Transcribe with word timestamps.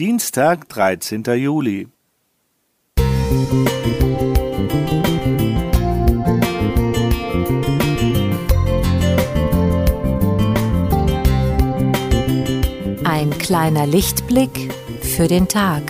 Dienstag, 0.00 0.66
13. 0.70 1.24
Juli. 1.24 1.86
Ein 13.04 13.30
kleiner 13.38 13.86
Lichtblick 13.86 14.72
für 15.02 15.28
den 15.28 15.46
Tag. 15.48 15.82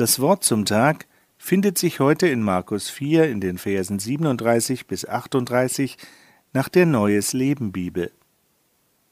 Das 0.00 0.18
Wort 0.18 0.44
zum 0.44 0.64
Tag 0.64 1.06
findet 1.36 1.76
sich 1.76 2.00
heute 2.00 2.26
in 2.26 2.40
Markus 2.40 2.88
4 2.88 3.28
in 3.28 3.38
den 3.38 3.58
Versen 3.58 3.98
37 3.98 4.86
bis 4.86 5.06
38 5.06 5.98
nach 6.54 6.70
der 6.70 6.86
Neues 6.86 7.34
Leben 7.34 7.70
Bibel. 7.70 8.10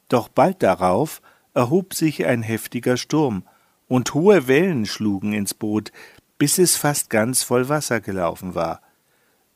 Doch 0.07 0.29
bald 0.29 0.63
darauf 0.63 1.21
erhob 1.53 1.93
sich 1.93 2.25
ein 2.25 2.41
heftiger 2.41 2.97
Sturm, 2.97 3.43
und 3.87 4.15
hohe 4.15 4.47
Wellen 4.47 4.87
schlugen 4.87 5.31
ins 5.31 5.53
Boot, 5.53 5.91
bis 6.39 6.57
es 6.57 6.75
fast 6.75 7.11
ganz 7.11 7.43
voll 7.43 7.69
Wasser 7.69 8.01
gelaufen 8.01 8.55
war. 8.55 8.81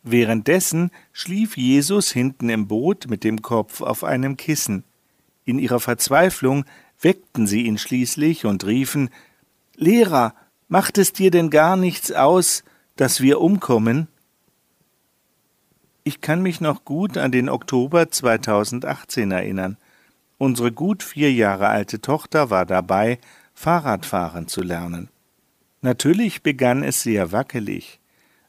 Währenddessen 0.03 0.91
schlief 1.13 1.57
Jesus 1.57 2.11
hinten 2.11 2.49
im 2.49 2.67
Boot 2.67 3.07
mit 3.09 3.23
dem 3.23 3.41
Kopf 3.41 3.81
auf 3.81 4.03
einem 4.03 4.37
Kissen. 4.37 4.83
In 5.45 5.57
ihrer 5.57 5.79
Verzweiflung 5.79 6.63
weckten 7.01 7.47
sie 7.47 7.63
ihn 7.63 7.79
schließlich 7.79 8.45
und 8.45 8.67
riefen 8.67 9.09
Lehrer, 9.75 10.35
Macht 10.73 10.97
es 10.97 11.13
dir 11.13 11.29
denn 11.29 11.51
gar 11.51 11.77
nichts 11.77 12.11
aus, 12.11 12.63
dass 12.95 13.21
wir 13.21 13.39
umkommen? 13.41 14.07
Ich 16.03 16.19
kann 16.19 16.41
mich 16.41 16.61
noch 16.61 16.83
gut 16.83 17.15
an 17.15 17.31
den 17.31 17.47
Oktober 17.47 18.09
2018 18.09 19.29
erinnern. 19.29 19.77
Unsere 20.39 20.71
gut 20.71 21.03
vier 21.03 21.31
Jahre 21.31 21.67
alte 21.67 22.01
Tochter 22.01 22.49
war 22.49 22.65
dabei, 22.65 23.19
Fahrradfahren 23.53 24.47
zu 24.47 24.63
lernen. 24.63 25.09
Natürlich 25.81 26.41
begann 26.41 26.81
es 26.81 27.03
sehr 27.03 27.31
wackelig, 27.31 27.99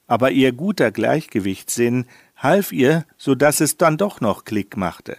aber 0.07 0.31
ihr 0.31 0.53
guter 0.53 0.91
Gleichgewichtssinn 0.93 2.07
half 2.39 2.73
ihr, 2.73 3.05
so 3.19 3.35
dass 3.35 3.61
es 3.61 3.77
dann 3.77 3.99
doch 3.99 4.23
noch 4.23 4.45
Klick 4.45 4.79
machte. 4.79 5.19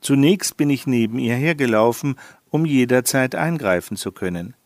Zunächst 0.00 0.56
bin 0.56 0.70
ich 0.70 0.88
neben 0.88 1.20
ihr 1.20 1.36
hergelaufen, 1.36 2.16
um 2.50 2.66
jederzeit 2.66 3.36
eingreifen 3.36 3.96
zu 3.96 4.10
können. 4.10 4.56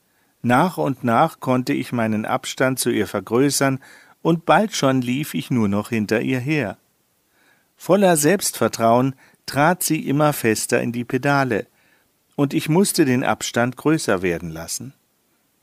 Nach 0.45 0.77
und 0.77 1.05
nach 1.05 1.41
konnte 1.41 1.73
ich 1.73 1.91
meinen 1.91 2.27
Abstand 2.27 2.79
zu 2.79 2.91
ihr 2.91 3.07
vergrößern, 3.07 3.81
und 4.21 4.45
bald 4.45 4.77
schon 4.77 5.01
lief 5.01 5.33
ich 5.33 5.51
nur 5.51 5.69
noch 5.69 5.89
hinter 5.89 6.21
ihr 6.21 6.39
her. 6.39 6.77
Voller 7.77 8.19
Selbstvertrauen 8.19 9.15
trat 9.47 9.83
sie 9.83 10.07
immer 10.07 10.35
fester 10.35 10.83
in 10.83 10.93
die 10.93 11.05
Pedale, 11.05 11.67
und 12.37 12.53
ich 12.53 12.69
musste 12.69 13.07
den 13.07 13.25
Abstand 13.25 13.79
größer 13.79 14.21
werden 14.21 14.51
lassen. 14.51 14.93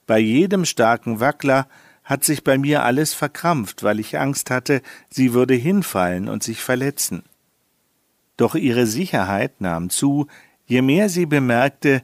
Bei 0.07 0.17
jedem 0.17 0.65
starken 0.65 1.19
Wackler 1.19 1.67
hat 2.03 2.23
sich 2.23 2.43
bei 2.43 2.57
mir 2.57 2.83
alles 2.83 3.13
verkrampft, 3.13 3.83
weil 3.83 3.99
ich 3.99 4.17
Angst 4.17 4.49
hatte, 4.49 4.81
sie 5.11 5.33
würde 5.33 5.53
hinfallen 5.53 6.27
und 6.27 6.41
sich 6.41 6.63
verletzen. 6.63 7.21
Doch 8.35 8.55
ihre 8.55 8.87
Sicherheit 8.87 9.61
nahm 9.61 9.91
zu, 9.91 10.25
je 10.65 10.81
mehr 10.81 11.07
sie 11.07 11.27
bemerkte, 11.27 12.01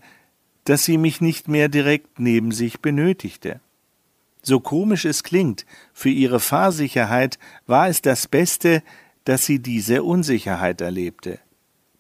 dass 0.68 0.84
sie 0.84 0.98
mich 0.98 1.22
nicht 1.22 1.48
mehr 1.48 1.70
direkt 1.70 2.20
neben 2.20 2.52
sich 2.52 2.82
benötigte. 2.82 3.62
So 4.42 4.60
komisch 4.60 5.06
es 5.06 5.24
klingt, 5.24 5.66
für 5.94 6.10
ihre 6.10 6.42
Fahrsicherheit 6.42 7.40
war 7.68 7.88
es 7.88 8.02
das 8.02 8.28
Beste, 8.28 8.84
dass 9.24 9.46
sie 9.46 9.60
diese 9.60 10.04
Unsicherheit 10.04 10.82
erlebte. 10.82 11.40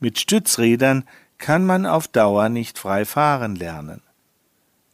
Mit 0.02 0.20
Stützrädern 0.20 1.06
kann 1.38 1.66
man 1.66 1.86
auf 1.86 2.10
Dauer 2.10 2.50
nicht 2.50 2.78
frei 2.78 3.06
fahren 3.06 3.56
lernen. 3.56 4.02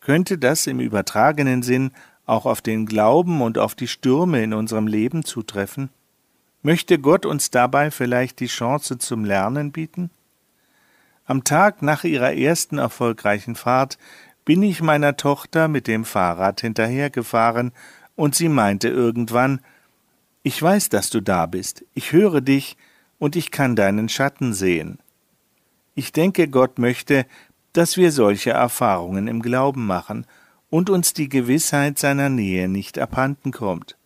Könnte 0.02 0.38
das 0.38 0.68
im 0.68 0.80
übertragenen 0.80 1.64
Sinn 1.64 1.94
auch 2.28 2.46
auf 2.46 2.62
den 2.62 2.86
Glauben 2.86 3.42
und 3.42 3.58
auf 3.58 3.74
die 3.74 3.88
Stürme 3.88 4.44
in 4.44 4.54
unserem 4.54 4.86
Leben 4.86 5.26
zutreffen? 5.26 5.90
Möchte 6.62 7.00
Gott 7.00 7.26
uns 7.26 7.50
dabei 7.50 7.90
vielleicht 7.90 8.40
die 8.40 8.48
Chance 8.48 9.00
zum 9.00 9.26
Lernen 9.26 9.72
bieten? 9.72 10.12
Am 11.26 11.46
Tag 11.46 11.82
nach 11.82 12.04
ihrer 12.04 12.34
ersten 12.34 12.78
erfolgreichen 12.78 13.56
Fahrt 13.56 13.98
bin 14.44 14.62
ich 14.62 14.82
meiner 14.82 15.16
Tochter 15.16 15.70
mit 15.70 15.88
dem 15.88 16.04
Fahrrad 16.04 16.60
hinterhergefahren, 16.62 17.72
und 18.16 18.36
sie 18.36 18.50
meinte 18.50 18.90
irgendwann 18.90 19.62
Ich 20.44 20.62
weiß, 20.62 20.90
dass 20.90 21.10
du 21.10 21.22
da 21.22 21.46
bist, 21.46 21.86
ich 21.94 22.12
höre 22.12 22.42
dich, 22.42 22.78
und 23.20 23.38
ich 23.38 23.52
kann 23.52 23.78
deinen 23.78 24.10
Schatten 24.10 24.54
sehen. 24.54 25.00
Ich 25.96 26.12
denke, 26.12 26.50
Gott 26.50 26.78
möchte, 26.78 27.26
dass 27.72 27.96
wir 27.96 28.12
solche 28.12 28.52
Erfahrungen 28.52 29.28
im 29.30 29.42
Glauben 29.42 29.86
machen 29.86 30.28
und 30.70 30.90
uns 30.90 31.14
die 31.14 31.30
Gewissheit 31.30 31.98
seiner 31.98 32.28
Nähe 32.28 32.68
nicht 32.68 33.00
abhanden 33.00 33.52
kommt. 33.52 33.98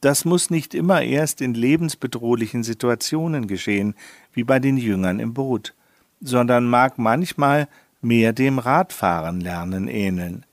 Das 0.00 0.24
muss 0.24 0.50
nicht 0.50 0.74
immer 0.74 1.02
erst 1.02 1.40
in 1.40 1.54
lebensbedrohlichen 1.54 2.64
Situationen 2.64 3.46
geschehen, 3.46 3.94
wie 4.32 4.44
bei 4.44 4.58
den 4.58 4.76
Jüngern 4.76 5.20
im 5.20 5.32
Boot 5.32 5.76
sondern 6.20 6.68
mag 6.68 6.98
manchmal 6.98 7.68
mehr 8.00 8.32
dem 8.32 8.58
Radfahren 8.58 9.40
lernen 9.40 9.88
ähneln. 9.88 10.44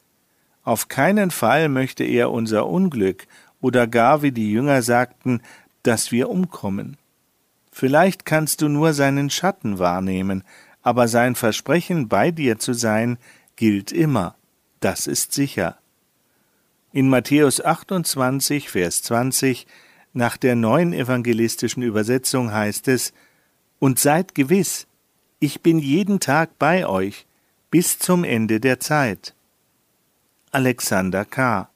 Auf 0.64 0.88
keinen 0.88 1.32
Fall 1.32 1.70
möchte 1.70 2.04
er 2.04 2.32
unser 2.32 2.68
Unglück 2.68 3.28
oder 3.62 3.88
gar, 3.88 4.22
wie 4.22 4.32
die 4.32 4.52
Jünger 4.52 4.82
sagten, 4.82 5.42
dass 5.84 6.12
wir 6.12 6.30
umkommen. 6.30 6.98
Vielleicht 7.72 8.26
kannst 8.26 8.62
du 8.62 8.70
nur 8.70 8.94
seinen 8.94 9.30
Schatten 9.30 9.80
wahrnehmen, 9.80 10.44
aber 10.82 11.08
sein 11.08 11.36
Versprechen, 11.36 12.08
bei 12.08 12.32
dir 12.32 12.60
zu 12.60 12.74
sein, 12.74 13.18
gilt 13.56 13.92
immer. 13.92 14.36
Das 14.80 15.08
ist 15.08 15.34
sicher. 15.34 15.78
In 16.92 17.10
Matthäus 17.10 17.64
28, 17.64 18.70
Vers 18.70 19.02
20, 19.04 19.66
nach 20.14 20.38
der 20.38 20.56
neuen 20.56 20.94
evangelistischen 20.94 21.82
Übersetzung 21.82 22.52
heißt 22.52 22.88
es, 22.88 23.14
Und 23.80 23.98
seid 23.98 24.36
gewiss, 24.36 24.86
ich 25.44 25.62
bin 25.62 25.78
jeden 25.78 26.22
Tag 26.22 26.58
bei 26.58 26.88
euch 26.88 27.26
bis 27.70 28.00
zum 28.00 28.24
Ende 28.24 28.62
der 28.62 28.80
Zeit. 28.80 29.36
Alexander 30.52 31.26
K. 31.26 31.70